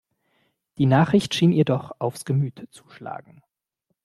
[0.79, 3.43] Die Nachricht schien ihr doch aufs Gemüt zu schlagen.